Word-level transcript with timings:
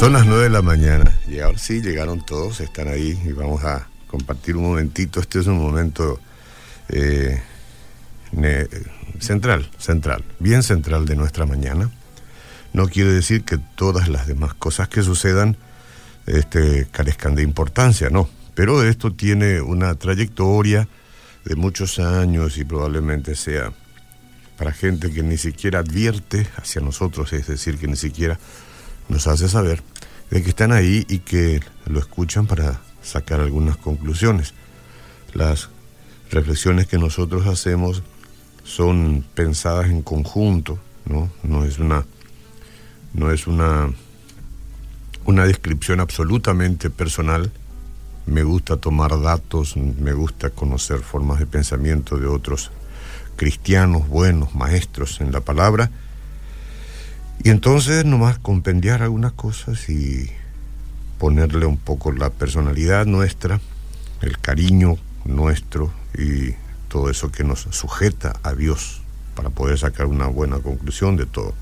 Son 0.00 0.14
las 0.14 0.24
9 0.24 0.44
de 0.44 0.48
la 0.48 0.62
mañana 0.62 1.12
y 1.28 1.40
ahora 1.40 1.58
sí 1.58 1.82
llegaron 1.82 2.24
todos, 2.24 2.60
están 2.60 2.88
ahí 2.88 3.20
y 3.22 3.32
vamos 3.32 3.62
a 3.64 3.86
compartir 4.06 4.56
un 4.56 4.62
momentito. 4.62 5.20
Este 5.20 5.40
es 5.40 5.46
un 5.46 5.58
momento 5.58 6.18
eh, 6.88 7.42
central, 9.18 9.70
central, 9.76 10.24
bien 10.38 10.62
central 10.62 11.04
de 11.04 11.16
nuestra 11.16 11.44
mañana. 11.44 11.90
No 12.72 12.88
quiere 12.88 13.12
decir 13.12 13.44
que 13.44 13.58
todas 13.58 14.08
las 14.08 14.26
demás 14.26 14.54
cosas 14.54 14.88
que 14.88 15.02
sucedan 15.02 15.58
este, 16.24 16.88
carezcan 16.90 17.34
de 17.34 17.42
importancia, 17.42 18.08
no. 18.08 18.26
Pero 18.54 18.82
esto 18.82 19.12
tiene 19.12 19.60
una 19.60 19.94
trayectoria 19.96 20.88
de 21.44 21.56
muchos 21.56 21.98
años 21.98 22.56
y 22.56 22.64
probablemente 22.64 23.36
sea 23.36 23.74
para 24.56 24.72
gente 24.72 25.12
que 25.12 25.22
ni 25.22 25.36
siquiera 25.36 25.80
advierte 25.80 26.46
hacia 26.56 26.80
nosotros, 26.80 27.34
es 27.34 27.48
decir, 27.48 27.76
que 27.76 27.86
ni 27.86 27.96
siquiera 27.96 28.38
nos 29.10 29.26
hace 29.26 29.48
saber 29.48 29.82
de 30.30 30.42
que 30.42 30.50
están 30.50 30.72
ahí 30.72 31.04
y 31.08 31.18
que 31.18 31.60
lo 31.86 31.98
escuchan 31.98 32.46
para 32.46 32.80
sacar 33.02 33.40
algunas 33.40 33.76
conclusiones. 33.76 34.54
Las 35.34 35.68
reflexiones 36.30 36.86
que 36.86 36.96
nosotros 36.96 37.46
hacemos 37.46 38.02
son 38.62 39.24
pensadas 39.34 39.86
en 39.86 40.02
conjunto, 40.02 40.78
¿no? 41.04 41.30
No 41.42 41.64
es 41.64 41.78
una 41.78 42.06
no 43.12 43.32
es 43.32 43.48
una 43.48 43.92
una 45.24 45.44
descripción 45.44 45.98
absolutamente 46.00 46.88
personal. 46.88 47.50
Me 48.26 48.44
gusta 48.44 48.76
tomar 48.76 49.20
datos, 49.20 49.76
me 49.76 50.12
gusta 50.12 50.50
conocer 50.50 51.00
formas 51.00 51.40
de 51.40 51.46
pensamiento 51.46 52.16
de 52.16 52.26
otros 52.26 52.70
cristianos 53.34 54.06
buenos, 54.06 54.54
maestros 54.54 55.20
en 55.20 55.32
la 55.32 55.40
palabra 55.40 55.90
y 57.42 57.48
entonces 57.48 58.04
nomás 58.04 58.38
compendiar 58.38 59.02
algunas 59.02 59.32
cosas 59.32 59.88
y 59.88 60.30
ponerle 61.18 61.64
un 61.64 61.78
poco 61.78 62.12
la 62.12 62.28
personalidad 62.28 63.06
nuestra, 63.06 63.60
el 64.20 64.38
cariño 64.38 64.96
nuestro 65.24 65.90
y 66.18 66.54
todo 66.88 67.08
eso 67.08 67.32
que 67.32 67.44
nos 67.44 67.60
sujeta 67.70 68.34
a 68.42 68.52
Dios 68.52 69.00
para 69.34 69.48
poder 69.48 69.78
sacar 69.78 70.06
una 70.06 70.26
buena 70.26 70.58
conclusión 70.58 71.16
de 71.16 71.24
todo. 71.24 71.54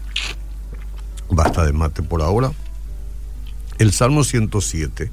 Basta 1.31 1.65
de 1.65 1.73
mate 1.73 2.03
por 2.03 2.23
ahora. 2.23 2.51
El 3.79 3.93
Salmo 3.93 4.25
107, 4.25 5.13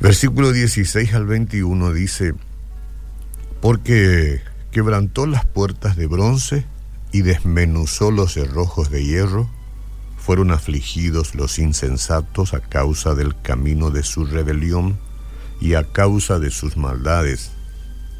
versículo 0.00 0.52
16 0.52 1.12
al 1.14 1.26
21 1.26 1.92
dice, 1.92 2.34
porque 3.60 4.40
quebrantó 4.70 5.26
las 5.26 5.44
puertas 5.44 5.96
de 5.96 6.06
bronce 6.06 6.64
y 7.12 7.22
desmenuzó 7.22 8.10
los 8.10 8.34
cerrojos 8.34 8.90
de 8.90 9.04
hierro, 9.04 9.48
fueron 10.18 10.50
afligidos 10.50 11.34
los 11.34 11.58
insensatos 11.58 12.54
a 12.54 12.60
causa 12.60 13.14
del 13.14 13.40
camino 13.40 13.90
de 13.90 14.02
su 14.02 14.26
rebelión 14.26 14.98
y 15.60 15.74
a 15.74 15.84
causa 15.84 16.38
de 16.38 16.50
sus 16.50 16.76
maldades. 16.76 17.52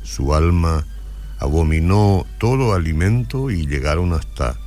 Su 0.03 0.35
alma 0.35 0.87
abominó 1.39 2.27
todo 2.39 2.75
alimento 2.75 3.51
y 3.51 3.67
llegaron 3.67 4.13
hasta 4.13 4.59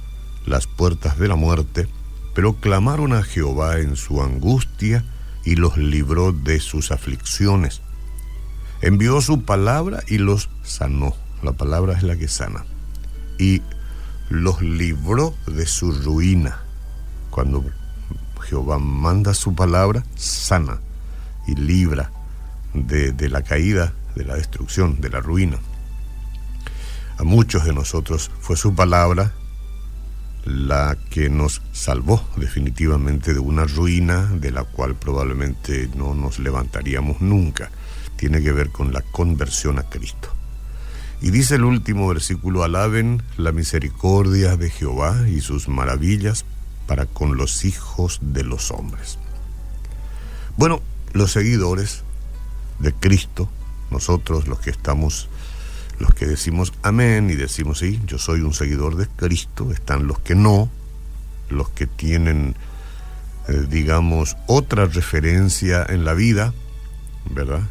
las 0.46 0.68
puertas 0.68 1.18
de 1.20 1.28
la 1.28 1.36
muerte, 1.36 1.88
pero 2.34 2.54
clamaron 2.54 3.14
a 3.14 3.24
Jehová 3.24 3.80
en 3.80 3.96
su 3.96 4.22
angustia 4.22 5.04
y 5.44 5.56
los 5.56 5.78
libró 5.78 6.32
de 6.32 6.60
sus 6.60 6.92
aflicciones. 6.92 7.82
Envió 8.82 9.22
su 9.22 9.44
palabra 9.44 10.04
y 10.08 10.18
los 10.18 10.50
sanó. 10.64 11.16
La 11.42 11.54
palabra 11.54 11.94
es 11.94 12.04
la 12.04 12.16
que 12.16 12.28
sana. 12.28 12.66
Y 13.38 13.62
los 14.30 14.62
libró 14.62 15.36
de 15.48 15.66
su 15.66 15.92
ruina. 15.92 16.60
Cuando 17.30 17.64
Jehová 18.42 18.80
manda 18.80 19.34
su 19.34 19.56
palabra, 19.56 20.04
sana 20.16 20.80
y 21.48 21.56
libra 21.56 22.12
de, 22.74 23.30
la 23.30 23.42
caída, 23.42 23.94
de 24.16 24.26
la 24.26 24.36
destrucción, 24.36 25.02
de 25.02 25.10
la 25.10 25.20
ruina. 25.20 25.58
A 27.18 27.24
muchos 27.24 27.66
de 27.66 27.74
nosotros 27.74 28.32
fue 28.40 28.58
su 28.58 28.74
palabra 28.74 29.34
la 30.46 30.98
que 31.10 31.30
nos 31.30 31.62
salvó 31.72 32.22
definitivamente 32.36 33.34
de 33.34 33.40
una 33.40 33.66
ruina 33.66 34.26
de 34.26 34.52
la 34.52 34.64
cual 34.64 34.96
probablemente 34.96 35.90
no 35.96 36.16
nos 36.16 36.40
levantaríamos 36.40 37.22
nunca. 37.22 37.72
Tiene 38.18 38.42
que 38.42 38.52
ver 38.52 38.70
con 38.70 38.94
la 38.94 39.02
conversión 39.02 39.80
a 39.80 39.84
Cristo. 39.84 40.34
Y 41.24 41.32
dice 41.32 41.56
el 41.56 41.64
último 41.64 42.10
versículo, 42.10 42.66
alaben 42.66 43.24
la 43.38 43.54
misericordia 43.54 44.58
de 44.58 44.70
Jehová 44.70 45.30
y 45.30 45.40
sus 45.40 45.70
maravillas 45.70 46.44
para 46.86 47.06
con 47.06 47.38
los 47.38 47.64
hijos 47.64 48.20
de 48.22 48.44
los 48.44 48.72
hombres. 48.72 49.18
Bueno, 50.58 50.82
los 51.14 51.32
seguidores 51.32 52.04
de 52.80 52.92
Cristo, 52.92 53.48
nosotros 53.90 54.50
los 54.50 54.60
que 54.60 54.70
estamos, 54.70 55.30
los 55.98 56.14
que 56.14 56.26
decimos 56.26 56.74
amén 56.84 57.30
y 57.30 57.36
decimos 57.36 57.80
sí, 57.80 58.02
yo 58.06 58.18
soy 58.18 58.42
un 58.42 58.54
seguidor 58.54 58.98
de 58.98 59.08
Cristo, 59.08 59.72
están 59.72 60.08
los 60.08 60.20
que 60.20 60.36
no, 60.36 60.70
los 61.48 61.70
que 61.70 61.88
tienen, 61.88 62.54
eh, 63.48 63.66
digamos, 63.70 64.36
otra 64.46 64.88
referencia 64.88 65.86
en 65.88 66.04
la 66.04 66.16
vida, 66.16 66.54
¿verdad? 67.32 67.62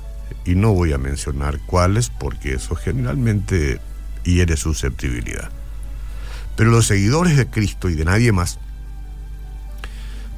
Y 0.45 0.55
no 0.55 0.73
voy 0.73 0.93
a 0.93 0.99
mencionar 0.99 1.61
cuáles 1.67 2.11
porque 2.11 2.55
eso 2.55 2.75
generalmente 2.75 3.81
hiere 4.25 4.57
susceptibilidad. 4.57 5.51
Pero 6.57 6.71
los 6.71 6.87
seguidores 6.87 7.37
de 7.37 7.49
Cristo 7.49 7.89
y 7.89 7.95
de 7.95 8.05
nadie 8.05 8.33
más 8.33 8.59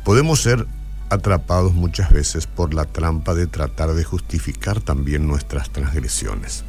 podemos 0.05 0.41
ser 0.43 0.67
atrapados 1.11 1.73
muchas 1.75 2.13
veces 2.13 2.47
por 2.47 2.75
la 2.75 2.85
trampa 2.85 3.35
de 3.35 3.47
tratar 3.47 3.95
de 3.95 4.05
justificar 4.05 4.81
también 4.81 5.27
nuestras 5.27 5.71
transgresiones. 5.71 6.65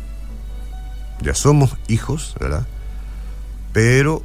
Ya 1.22 1.34
somos 1.34 1.78
hijos, 1.88 2.36
¿verdad? 2.40 2.68
Pero 3.74 4.24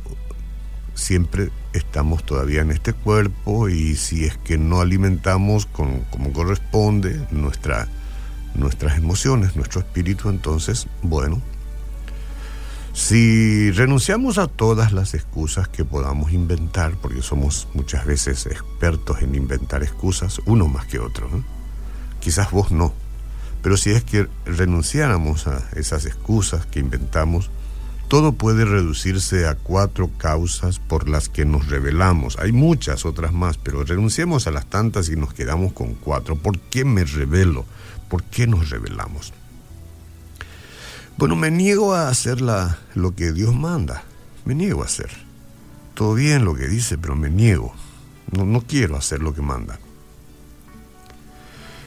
siempre 0.94 1.50
estamos 1.72 2.24
todavía 2.24 2.60
en 2.60 2.70
este 2.70 2.92
cuerpo 2.92 3.68
y 3.68 3.96
si 3.96 4.24
es 4.24 4.36
que 4.38 4.58
no 4.58 4.80
alimentamos 4.80 5.66
con, 5.66 6.00
como 6.10 6.32
corresponde 6.32 7.26
nuestra 7.30 7.88
nuestras 8.54 8.98
emociones, 8.98 9.56
nuestro 9.56 9.80
espíritu, 9.80 10.28
entonces, 10.28 10.86
bueno, 11.02 11.40
si 12.92 13.70
renunciamos 13.70 14.38
a 14.38 14.48
todas 14.48 14.92
las 14.92 15.14
excusas 15.14 15.68
que 15.68 15.84
podamos 15.84 16.32
inventar, 16.32 16.94
porque 17.00 17.22
somos 17.22 17.68
muchas 17.72 18.04
veces 18.04 18.46
expertos 18.46 19.22
en 19.22 19.34
inventar 19.34 19.82
excusas, 19.82 20.40
uno 20.46 20.66
más 20.66 20.86
que 20.86 20.98
otro, 20.98 21.28
quizás 22.20 22.50
vos 22.50 22.72
no, 22.72 22.92
pero 23.62 23.76
si 23.76 23.90
es 23.90 24.02
que 24.02 24.28
renunciáramos 24.44 25.46
a 25.46 25.62
esas 25.76 26.06
excusas 26.06 26.66
que 26.66 26.80
inventamos, 26.80 27.50
todo 28.08 28.32
puede 28.32 28.64
reducirse 28.64 29.46
a 29.46 29.54
cuatro 29.54 30.10
causas 30.18 30.80
por 30.80 31.08
las 31.08 31.28
que 31.28 31.44
nos 31.44 31.68
rebelamos. 31.68 32.38
Hay 32.40 32.50
muchas 32.50 33.04
otras 33.04 33.32
más, 33.32 33.56
pero 33.56 33.84
renunciemos 33.84 34.48
a 34.48 34.50
las 34.50 34.66
tantas 34.66 35.08
y 35.10 35.14
nos 35.14 35.32
quedamos 35.32 35.72
con 35.74 35.94
cuatro. 35.94 36.34
¿Por 36.34 36.58
qué 36.58 36.84
me 36.84 37.04
rebelo? 37.04 37.66
¿Por 38.10 38.24
qué 38.24 38.48
nos 38.48 38.68
rebelamos? 38.68 39.32
Bueno, 41.16 41.36
me 41.36 41.50
niego 41.50 41.94
a 41.94 42.08
hacer 42.08 42.40
lo 42.40 43.14
que 43.14 43.32
Dios 43.32 43.54
manda. 43.54 44.02
Me 44.44 44.54
niego 44.54 44.82
a 44.82 44.86
hacer. 44.86 45.10
Todo 45.94 46.14
bien 46.14 46.44
lo 46.44 46.54
que 46.54 46.66
dice, 46.66 46.98
pero 46.98 47.14
me 47.14 47.30
niego. 47.30 47.72
No, 48.32 48.44
no 48.44 48.62
quiero 48.62 48.96
hacer 48.96 49.22
lo 49.22 49.32
que 49.32 49.42
manda. 49.42 49.78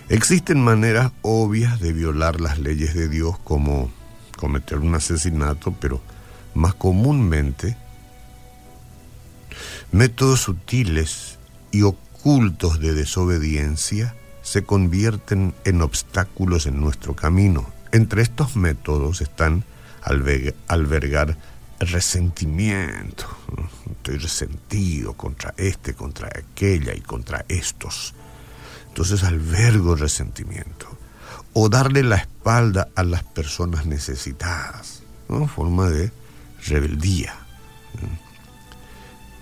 Existen 0.07 0.63
maneras 0.63 1.11
obvias 1.23 1.81
de 1.81 1.91
violar 1.91 2.39
las 2.39 2.57
leyes 2.57 2.93
de 2.93 3.09
Dios 3.09 3.37
como 3.43 3.91
cometer 4.37 4.79
un 4.79 4.95
asesinato, 4.95 5.73
pero 5.79 6.01
más 6.53 6.73
comúnmente 6.73 7.75
métodos 9.91 10.41
sutiles 10.41 11.37
y 11.71 11.81
ocultos 11.81 12.79
de 12.79 12.93
desobediencia 12.93 14.15
se 14.43 14.63
convierten 14.63 15.55
en 15.63 15.81
obstáculos 15.81 16.67
en 16.67 16.79
nuestro 16.79 17.15
camino. 17.15 17.65
Entre 17.91 18.21
estos 18.21 18.55
métodos 18.55 19.21
están 19.21 19.63
albergar 20.67 21.37
resentimiento. 21.79 23.25
Estoy 23.89 24.17
resentido 24.17 25.13
contra 25.13 25.53
este, 25.57 25.93
contra 25.93 26.27
aquella 26.27 26.93
y 26.93 26.99
contra 26.99 27.45
estos. 27.47 28.13
Entonces 28.89 29.23
albergo 29.23 29.95
resentimiento. 29.95 30.87
O 31.53 31.69
darle 31.69 32.03
la 32.03 32.17
espalda 32.17 32.89
a 32.95 33.03
las 33.03 33.23
personas 33.23 33.85
necesitadas. 33.85 35.03
Forma 35.55 35.89
de 35.89 36.11
rebeldía. 36.67 37.33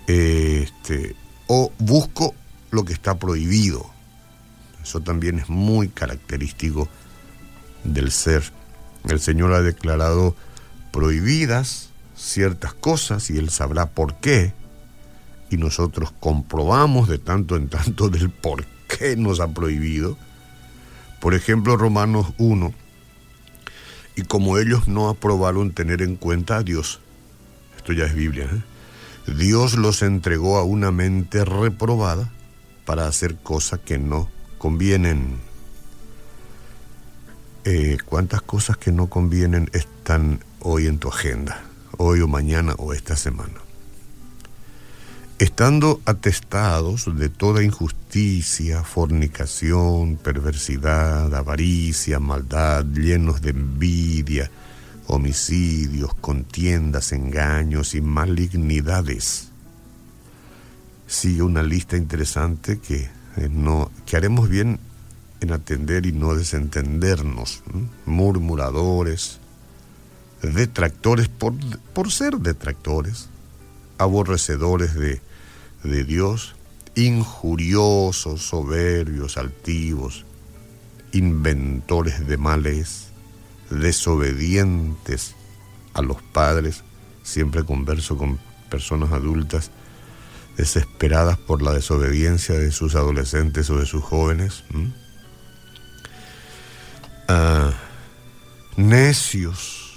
Este, 0.06 1.16
o 1.48 1.72
busco 1.78 2.34
lo 2.70 2.84
que 2.84 2.92
está 2.92 3.18
prohibido 3.18 3.92
eso 4.82 5.00
también 5.00 5.38
es 5.38 5.48
muy 5.48 5.88
característico 5.88 6.88
del 7.84 8.10
ser. 8.10 8.42
El 9.08 9.20
Señor 9.20 9.52
ha 9.52 9.62
declarado 9.62 10.36
prohibidas 10.92 11.90
ciertas 12.14 12.74
cosas 12.74 13.30
y 13.30 13.38
Él 13.38 13.50
sabrá 13.50 13.90
por 13.90 14.16
qué. 14.16 14.54
y 15.50 15.58
nosotros 15.58 16.14
comprobamos 16.18 17.08
de 17.08 17.18
tanto 17.18 17.56
en 17.56 17.68
tanto 17.68 18.08
del 18.08 18.30
por 18.30 18.64
qué 18.88 19.16
nos 19.16 19.38
ha 19.38 19.48
prohibido. 19.48 20.16
Por 21.20 21.34
ejemplo, 21.34 21.76
Romanos 21.76 22.32
1, 22.38 22.72
y 24.16 24.22
como 24.22 24.56
ellos 24.56 24.88
no 24.88 25.10
aprobaron 25.10 25.72
tener 25.72 26.00
en 26.00 26.16
cuenta 26.16 26.56
a 26.56 26.62
Dios, 26.62 27.00
esto 27.76 27.92
ya 27.92 28.06
es 28.06 28.14
Biblia, 28.14 28.48
¿eh? 28.50 29.32
Dios 29.36 29.76
los 29.76 30.02
entregó 30.02 30.56
a 30.56 30.64
una 30.64 30.90
mente 30.90 31.44
reprobada 31.44 32.32
para 32.84 33.06
hacer 33.06 33.36
cosas 33.36 33.80
que 33.80 33.98
no 33.98 34.28
convienen. 34.62 35.40
Eh, 37.64 37.98
¿Cuántas 38.06 38.42
cosas 38.42 38.76
que 38.76 38.92
no 38.92 39.08
convienen 39.08 39.68
están 39.72 40.38
hoy 40.60 40.86
en 40.86 41.00
tu 41.00 41.08
agenda? 41.08 41.64
Hoy 41.98 42.20
o 42.20 42.28
mañana 42.28 42.74
o 42.78 42.92
esta 42.92 43.16
semana. 43.16 43.54
Estando 45.40 46.00
atestados 46.06 47.10
de 47.18 47.28
toda 47.28 47.64
injusticia, 47.64 48.84
fornicación, 48.84 50.16
perversidad, 50.16 51.34
avaricia, 51.34 52.20
maldad, 52.20 52.84
llenos 52.84 53.42
de 53.42 53.50
envidia, 53.50 54.48
homicidios, 55.08 56.14
contiendas, 56.14 57.10
engaños 57.10 57.96
y 57.96 58.00
malignidades. 58.00 59.48
Sigue 61.08 61.42
una 61.42 61.64
lista 61.64 61.96
interesante 61.96 62.78
que, 62.78 63.21
eh, 63.36 63.48
no, 63.50 63.90
que 64.06 64.16
haremos 64.16 64.48
bien 64.48 64.78
en 65.40 65.52
atender 65.52 66.06
y 66.06 66.12
no 66.12 66.34
desentendernos. 66.34 67.62
Murmuradores, 68.06 69.38
detractores 70.42 71.28
por, 71.28 71.54
por 71.92 72.10
ser 72.10 72.38
detractores, 72.38 73.28
aborrecedores 73.98 74.94
de, 74.94 75.20
de 75.82 76.04
Dios, 76.04 76.54
injuriosos, 76.94 78.42
soberbios, 78.42 79.36
altivos, 79.36 80.24
inventores 81.12 82.26
de 82.26 82.36
males, 82.36 83.08
desobedientes 83.70 85.34
a 85.94 86.02
los 86.02 86.20
padres, 86.22 86.82
siempre 87.22 87.64
converso 87.64 88.16
con 88.16 88.38
personas 88.70 89.12
adultas, 89.12 89.70
desesperadas 90.56 91.38
por 91.38 91.62
la 91.62 91.72
desobediencia 91.72 92.54
de 92.54 92.70
sus 92.72 92.94
adolescentes 92.94 93.70
o 93.70 93.78
de 93.78 93.86
sus 93.86 94.02
jóvenes. 94.02 94.64
Ah, 97.28 97.72
necios, 98.76 99.94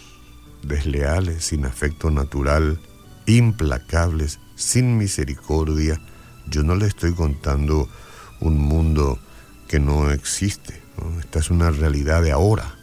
desleales, 0.63 1.45
sin 1.45 1.65
afecto 1.65 2.11
natural, 2.11 2.79
implacables, 3.25 4.39
sin 4.55 4.97
misericordia. 4.97 5.99
Yo 6.47 6.63
no 6.63 6.75
le 6.75 6.87
estoy 6.87 7.13
contando 7.13 7.89
un 8.39 8.57
mundo 8.57 9.19
que 9.67 9.79
no 9.79 10.11
existe. 10.11 10.81
Esta 11.19 11.39
es 11.39 11.49
una 11.49 11.71
realidad 11.71 12.21
de 12.21 12.31
ahora, 12.31 12.75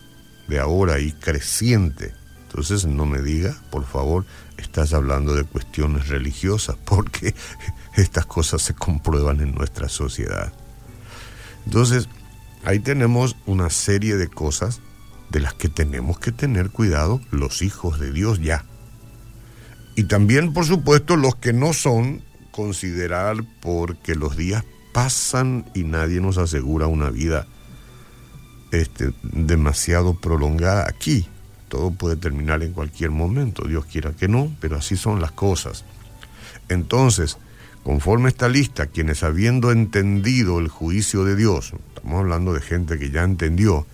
de 0.48 0.58
ahora 0.58 1.00
y 1.00 1.12
creciente. 1.12 2.12
Entonces 2.52 2.84
no 2.84 3.06
me 3.06 3.22
diga, 3.22 3.56
por 3.70 3.86
favor, 3.86 4.26
estás 4.58 4.92
hablando 4.92 5.34
de 5.34 5.44
cuestiones 5.44 6.08
religiosas, 6.08 6.76
porque 6.84 7.34
estas 7.96 8.26
cosas 8.26 8.60
se 8.60 8.74
comprueban 8.74 9.40
en 9.40 9.54
nuestra 9.54 9.88
sociedad. 9.88 10.52
Entonces, 11.64 12.10
ahí 12.64 12.78
tenemos 12.78 13.36
una 13.46 13.70
serie 13.70 14.16
de 14.16 14.28
cosas 14.28 14.80
de 15.30 15.40
las 15.40 15.54
que 15.54 15.70
tenemos 15.70 16.18
que 16.18 16.30
tener 16.30 16.68
cuidado 16.68 17.22
los 17.30 17.62
hijos 17.62 17.98
de 17.98 18.12
Dios 18.12 18.38
ya. 18.38 18.66
Y 19.96 20.04
también, 20.04 20.52
por 20.52 20.66
supuesto, 20.66 21.16
los 21.16 21.36
que 21.36 21.54
no 21.54 21.72
son, 21.72 22.22
considerar 22.50 23.44
porque 23.62 24.14
los 24.14 24.36
días 24.36 24.62
pasan 24.92 25.64
y 25.74 25.84
nadie 25.84 26.20
nos 26.20 26.36
asegura 26.36 26.86
una 26.86 27.08
vida 27.08 27.46
este, 28.72 29.14
demasiado 29.22 30.20
prolongada 30.20 30.86
aquí. 30.86 31.26
Todo 31.72 31.90
puede 31.90 32.16
terminar 32.16 32.62
en 32.62 32.74
cualquier 32.74 33.12
momento, 33.12 33.66
Dios 33.66 33.86
quiera 33.86 34.12
que 34.12 34.28
no, 34.28 34.54
pero 34.60 34.76
así 34.76 34.94
son 34.94 35.22
las 35.22 35.32
cosas. 35.32 35.86
Entonces, 36.68 37.38
conforme 37.82 38.28
esta 38.28 38.46
lista, 38.50 38.88
quienes 38.88 39.22
habiendo 39.22 39.72
entendido 39.72 40.58
el 40.58 40.68
juicio 40.68 41.24
de 41.24 41.34
Dios, 41.34 41.72
estamos 41.96 42.20
hablando 42.20 42.52
de 42.52 42.60
gente 42.60 42.98
que 42.98 43.10
ya 43.10 43.22
entendió, 43.22 43.86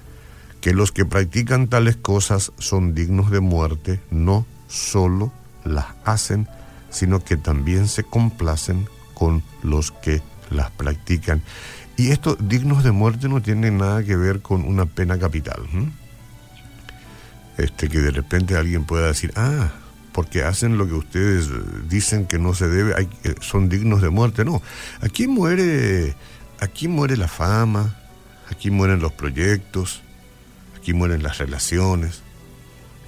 que 0.60 0.74
los 0.74 0.90
que 0.90 1.04
practican 1.04 1.68
tales 1.68 1.94
cosas 1.94 2.50
son 2.58 2.96
dignos 2.96 3.30
de 3.30 3.38
muerte, 3.38 4.00
no 4.10 4.44
solo 4.66 5.32
las 5.62 5.86
hacen, 6.04 6.48
sino 6.90 7.22
que 7.22 7.36
también 7.36 7.86
se 7.86 8.02
complacen 8.02 8.88
con 9.14 9.44
los 9.62 9.92
que 9.92 10.20
las 10.50 10.72
practican. 10.72 11.42
Y 11.96 12.10
esto, 12.10 12.34
dignos 12.40 12.82
de 12.82 12.90
muerte, 12.90 13.28
no 13.28 13.40
tiene 13.40 13.70
nada 13.70 14.02
que 14.02 14.16
ver 14.16 14.42
con 14.42 14.64
una 14.64 14.86
pena 14.86 15.16
capital. 15.16 15.60
Este, 17.58 17.88
que 17.88 17.98
de 17.98 18.12
repente 18.12 18.56
alguien 18.56 18.84
pueda 18.84 19.08
decir, 19.08 19.32
ah, 19.34 19.72
porque 20.12 20.44
hacen 20.44 20.78
lo 20.78 20.86
que 20.86 20.94
ustedes 20.94 21.48
dicen 21.88 22.26
que 22.26 22.38
no 22.38 22.54
se 22.54 22.68
debe, 22.68 23.08
son 23.40 23.68
dignos 23.68 24.00
de 24.00 24.10
muerte. 24.10 24.44
No, 24.44 24.62
aquí 25.00 25.26
muere, 25.26 26.14
aquí 26.60 26.88
muere 26.88 27.16
la 27.16 27.28
fama, 27.28 27.96
aquí 28.50 28.70
mueren 28.70 29.00
los 29.00 29.12
proyectos, 29.12 30.02
aquí 30.76 30.92
mueren 30.92 31.22
las 31.22 31.38
relaciones, 31.38 32.22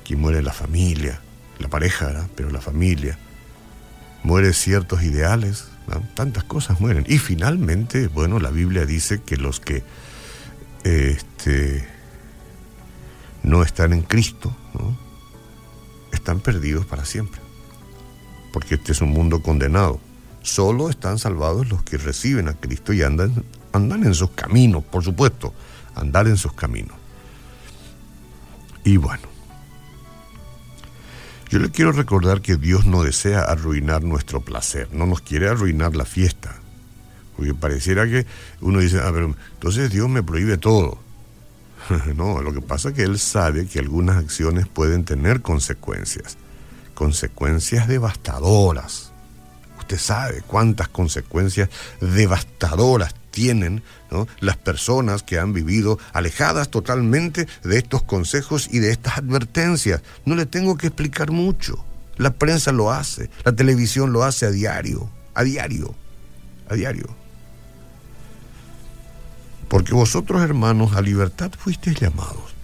aquí 0.01 0.17
muere 0.17 0.43
la 0.43 0.53
familia, 0.53 1.21
la 1.59 1.69
pareja, 1.69 2.29
pero 2.35 2.51
la 2.51 2.61
familia. 2.61 3.19
Mueren 4.25 4.53
ciertos 4.53 5.03
ideales, 5.03 5.69
tantas 6.15 6.45
cosas 6.45 6.81
mueren. 6.81 7.05
Y 7.09 7.19
finalmente, 7.19 8.09
bueno, 8.09 8.39
la 8.41 8.51
Biblia 8.51 8.85
dice 8.85 9.23
que 9.23 9.37
los 9.37 9.61
que 9.61 9.83
este, 10.85 11.87
no 13.43 13.63
están 13.63 13.93
en 13.93 14.03
Cristo, 14.03 14.55
están 16.13 16.41
perdidos 16.41 16.87
para 16.87 17.05
siempre. 17.05 17.41
Porque 18.53 18.75
este 18.75 18.93
es 18.93 19.01
un 19.01 19.11
mundo 19.11 19.43
condenado. 19.43 20.01
Solo 20.43 20.91
están 20.91 21.19
salvados 21.19 21.69
los 21.69 21.83
que 21.83 21.99
reciben 21.99 22.49
a 22.49 22.55
Cristo 22.55 22.93
y 22.93 23.03
andan, 23.03 23.45
andan 23.73 24.05
en 24.05 24.15
sus 24.15 24.31
caminos, 24.31 24.83
por 24.85 25.05
supuesto, 25.05 25.55
andar 25.95 26.27
en 26.27 26.37
sus 26.37 26.53
caminos. 26.53 26.97
Y 28.85 28.97
bueno, 28.97 29.29
yo 31.51 31.59
le 31.59 31.71
quiero 31.71 31.93
recordar 31.93 32.41
que 32.41 32.57
Dios 32.57 32.87
no 32.87 33.03
desea 33.03 33.41
arruinar 33.41 34.03
nuestro 34.03 34.41
placer, 34.41 34.89
no 34.93 35.05
nos 35.07 35.21
quiere 35.21 35.49
arruinar 35.49 35.97
la 35.97 36.05
fiesta. 36.05 36.55
Porque 37.37 37.55
pareciera 37.55 38.07
que 38.07 38.27
uno 38.61 38.81
dice, 38.81 39.01
a 39.01 39.11
ver, 39.11 39.35
entonces 39.55 39.91
Dios 39.91 40.09
me 40.09 40.23
prohíbe 40.23 40.59
todo. 40.59 40.99
no, 42.17 42.41
lo 42.43 42.53
que 42.53 42.61
pasa 42.61 42.91
es 42.91 42.95
que 42.95 43.03
Él 43.03 43.19
sabe 43.19 43.67
que 43.67 43.79
algunas 43.79 44.17
acciones 44.17 44.67
pueden 44.67 45.05
tener 45.05 45.43
consecuencias, 45.43 46.37
consecuencias 46.95 47.89
devastadoras. 47.89 49.13
Usted 49.79 49.99
sabe 49.99 50.43
cuántas 50.47 50.89
consecuencias 50.89 51.69
devastadoras 52.01 53.15
tienen 53.31 53.83
las 54.41 54.57
personas 54.57 55.23
que 55.23 55.39
han 55.39 55.53
vivido 55.53 55.99
alejadas 56.13 56.69
totalmente 56.69 57.47
de 57.63 57.79
estos 57.79 58.03
consejos 58.03 58.69
y 58.71 58.81
de 58.81 58.91
estas 58.91 59.19
advertencias. 59.19 60.03
No 60.25 60.35
le 60.35 60.47
tengo 60.47 60.77
que 60.77 60.89
explicar 60.89 61.31
mucho. 61.31 61.85
La 62.17 62.31
prensa 62.31 62.73
lo 62.73 62.91
hace, 62.91 63.31
la 63.45 63.53
televisión 63.53 64.13
lo 64.13 64.25
hace 64.25 64.47
a 64.47 64.51
diario, 64.51 65.11
a 65.35 65.43
diario, 65.43 65.95
a 66.69 66.75
diario. 66.75 67.20
Porque 69.71 69.95
vosotros, 69.95 70.43
hermanos, 70.43 70.97
a 70.97 71.01
libertad 71.01 71.53
fuisteis 71.57 72.01
llamados. 72.01 72.57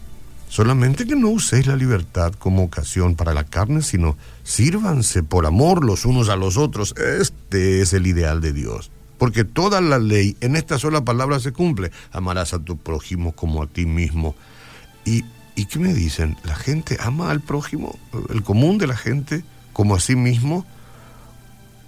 Solamente 0.48 1.06
que 1.06 1.14
no 1.14 1.28
uséis 1.28 1.68
la 1.68 1.76
libertad 1.76 2.32
como 2.32 2.64
ocasión 2.64 3.14
para 3.14 3.32
la 3.32 3.44
carne, 3.44 3.82
sino 3.82 4.16
sírvanse 4.42 5.22
por 5.22 5.46
amor 5.46 5.84
los 5.84 6.04
unos 6.04 6.28
a 6.28 6.34
los 6.34 6.56
otros. 6.56 6.96
Este 6.96 7.80
es 7.80 7.92
el 7.92 8.08
ideal 8.08 8.40
de 8.40 8.52
Dios. 8.52 8.90
Porque 9.18 9.44
toda 9.44 9.80
la 9.80 10.00
ley 10.00 10.36
en 10.40 10.56
esta 10.56 10.80
sola 10.80 11.04
palabra 11.04 11.38
se 11.38 11.52
cumple. 11.52 11.92
Amarás 12.10 12.52
a 12.54 12.58
tu 12.58 12.76
prójimo 12.76 13.30
como 13.30 13.62
a 13.62 13.68
ti 13.68 13.86
mismo. 13.86 14.34
¿Y, 15.04 15.24
¿Y 15.54 15.66
qué 15.66 15.78
me 15.78 15.94
dicen? 15.94 16.36
¿La 16.42 16.56
gente 16.56 16.96
ama 17.00 17.30
al 17.30 17.40
prójimo? 17.40 17.96
¿El 18.30 18.42
común 18.42 18.78
de 18.78 18.88
la 18.88 18.96
gente 18.96 19.44
como 19.72 19.94
a 19.94 20.00
sí 20.00 20.16
mismo? 20.16 20.66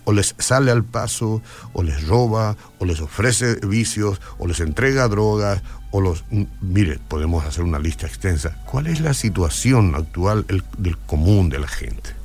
¿O 0.08 0.12
les 0.12 0.34
sale 0.38 0.70
al 0.70 0.84
paso? 0.84 1.42
¿O 1.74 1.82
les 1.82 2.08
roba? 2.08 2.56
¿O 2.78 2.86
les 2.86 2.98
ofrece 3.02 3.56
vicios? 3.56 4.22
¿O 4.38 4.46
les 4.46 4.58
entrega 4.60 5.06
drogas? 5.06 5.60
¿O 5.90 6.00
los... 6.00 6.24
Mire, 6.62 6.98
podemos 7.08 7.44
hacer 7.44 7.62
una 7.62 7.78
lista 7.78 8.06
extensa. 8.06 8.56
¿Cuál 8.64 8.86
es 8.86 9.00
la 9.02 9.12
situación 9.12 9.94
actual 9.94 10.46
del 10.78 10.96
común 10.96 11.50
de 11.50 11.58
la 11.58 11.68
gente? 11.68 12.16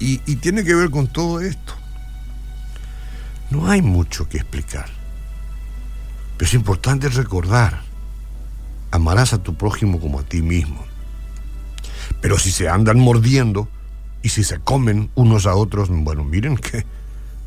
y 0.00 0.16
tiene 0.36 0.64
que 0.64 0.74
ver 0.74 0.90
con 0.90 1.06
todo 1.06 1.40
esto. 1.40 1.74
No 3.50 3.70
hay 3.70 3.82
mucho 3.82 4.26
que 4.28 4.38
explicar. 4.38 4.86
Pero 6.38 6.48
es 6.48 6.54
importante 6.54 7.10
recordar, 7.10 7.82
amarás 8.90 9.34
a 9.34 9.42
tu 9.42 9.54
prójimo 9.54 10.00
como 10.00 10.20
a 10.20 10.22
ti 10.22 10.40
mismo. 10.40 10.82
Pero 12.22 12.38
si 12.38 12.50
se 12.50 12.70
andan 12.70 12.98
mordiendo 12.98 13.68
y 14.22 14.28
si 14.28 14.44
se 14.44 14.58
comen 14.58 15.10
unos 15.14 15.46
a 15.46 15.54
otros, 15.54 15.88
bueno, 15.90 16.24
miren 16.24 16.56
que 16.56 16.84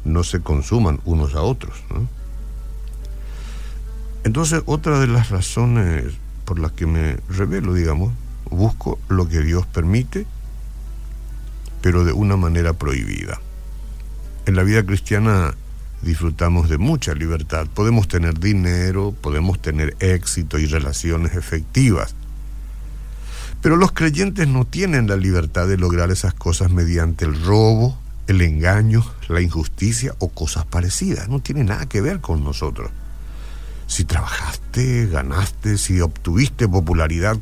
no 0.03 0.23
se 0.23 0.41
consuman 0.41 0.99
unos 1.05 1.35
a 1.35 1.41
otros. 1.41 1.77
Entonces, 4.23 4.61
otra 4.65 4.99
de 4.99 5.07
las 5.07 5.29
razones 5.29 6.05
por 6.45 6.59
las 6.59 6.71
que 6.71 6.85
me 6.85 7.17
revelo, 7.29 7.73
digamos, 7.73 8.13
busco 8.49 8.99
lo 9.07 9.27
que 9.27 9.41
Dios 9.41 9.65
permite, 9.65 10.25
pero 11.81 12.05
de 12.05 12.13
una 12.13 12.37
manera 12.37 12.73
prohibida. 12.73 13.39
En 14.45 14.55
la 14.55 14.63
vida 14.63 14.83
cristiana 14.85 15.55
disfrutamos 16.01 16.69
de 16.69 16.77
mucha 16.77 17.13
libertad. 17.13 17.67
Podemos 17.73 18.07
tener 18.07 18.39
dinero, 18.39 19.13
podemos 19.21 19.59
tener 19.59 19.95
éxito 19.99 20.59
y 20.59 20.67
relaciones 20.67 21.35
efectivas. 21.35 22.15
Pero 23.65 23.77
los 23.77 23.93
creyentes 23.93 24.47
no 24.47 24.63
tienen 24.63 25.07
la 25.07 25.15
libertad 25.15 25.67
de 25.67 25.75
lograr 25.75 26.11
esas 26.11 26.35
cosas 26.35 26.69
mediante 26.69 27.25
el 27.25 27.43
robo, 27.43 27.97
el 28.27 28.43
engaño, 28.43 29.03
la 29.27 29.41
injusticia 29.41 30.13
o 30.19 30.29
cosas 30.29 30.65
parecidas. 30.67 31.29
No 31.29 31.39
tiene 31.39 31.63
nada 31.63 31.87
que 31.87 31.99
ver 31.99 32.21
con 32.21 32.43
nosotros. 32.43 32.91
Si 33.87 34.03
trabajaste, 34.03 35.07
ganaste, 35.07 35.79
si 35.79 35.99
obtuviste 35.99 36.67
popularidad, 36.67 37.39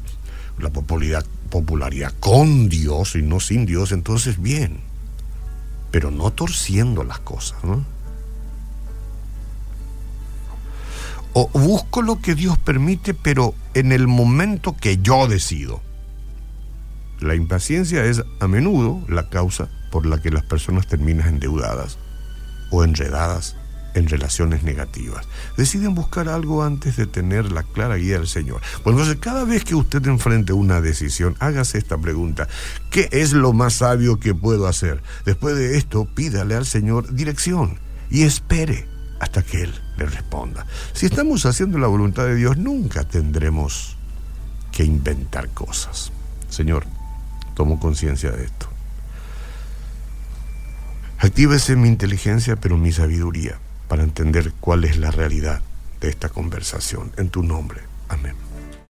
la 0.60 0.70
popularidad, 0.70 1.26
popularidad 1.50 2.14
con 2.22 2.70
Dios 2.70 3.18
y 3.18 3.22
no 3.22 3.42
sin 3.42 3.66
Dios, 3.66 3.92
entonces 3.92 4.42
bien. 4.42 4.80
Pero 5.92 6.10
no 6.10 6.32
torciendo 6.32 7.04
las 7.04 7.20
cosas, 7.20 7.62
¿no? 7.66 7.86
O 11.34 11.50
busco 11.50 12.02
lo 12.02 12.22
que 12.22 12.34
Dios 12.34 12.58
permite, 12.58 13.14
pero 13.14 13.56
en 13.74 13.92
el 13.92 14.08
momento 14.08 14.78
que 14.78 15.00
yo 15.00 15.28
decido. 15.28 15.82
La 17.24 17.36
impaciencia 17.36 18.04
es 18.04 18.22
a 18.42 18.48
menudo 18.50 19.02
la 19.08 19.30
causa 19.30 19.70
por 19.92 20.06
la 20.06 20.22
que 20.22 20.30
las 20.30 20.44
personas 20.44 20.88
terminan 20.88 21.30
endeudadas 21.30 21.98
o 22.70 22.84
enredadas 22.84 23.56
en 23.94 24.10
relaciones 24.10 24.64
negativas. 24.64 25.26
Deciden 25.56 25.96
buscar 25.96 26.28
algo 26.28 26.64
antes 26.64 26.98
de 26.98 27.08
tener 27.08 27.50
la 27.50 27.64
clara 27.64 27.96
guía 27.96 28.18
del 28.18 28.28
Señor. 28.28 28.60
Bueno, 28.84 29.00
entonces 29.00 29.24
cada 29.24 29.46
vez 29.46 29.64
que 29.64 29.74
usted 29.74 30.06
enfrente 30.06 30.52
una 30.52 30.82
decisión, 30.82 31.38
hágase 31.40 31.78
esta 31.78 31.98
pregunta. 31.98 32.50
¿Qué 32.92 33.08
es 33.14 33.32
lo 33.32 33.54
más 33.54 33.76
sabio 33.76 34.20
que 34.20 34.36
puedo 34.36 34.68
hacer? 34.68 35.02
Después 35.26 35.56
de 35.56 35.78
esto, 35.78 36.04
pídale 36.14 36.56
al 36.56 36.66
Señor 36.66 37.14
dirección 37.14 37.80
y 38.10 38.24
espere 38.24 38.86
hasta 39.22 39.44
que 39.44 39.62
Él 39.62 39.74
le 39.96 40.08
responda. 40.08 40.66
Si 40.92 41.06
estamos 41.06 41.46
haciendo 41.46 41.78
la 41.78 41.88
voluntad 41.88 42.26
de 42.26 42.36
Dios, 42.36 42.58
nunca 42.58 43.06
tendremos 43.06 43.96
que 44.74 44.84
inventar 44.84 45.48
cosas. 45.52 46.12
Señor, 46.50 46.86
tomo 47.54 47.80
conciencia 47.80 48.32
de 48.32 48.46
esto. 48.46 48.68
Actívese 51.20 51.76
mi 51.76 51.88
inteligencia, 51.88 52.58
pero 52.58 52.78
mi 52.78 52.92
sabiduría, 52.92 53.58
para 53.88 54.04
entender 54.04 54.52
cuál 54.60 54.84
es 54.84 54.98
la 54.98 55.10
realidad 55.10 55.62
de 56.02 56.10
esta 56.10 56.30
conversación. 56.30 57.12
En 57.18 57.30
tu 57.30 57.44
nombre. 57.44 57.82
Amén. 58.10 58.36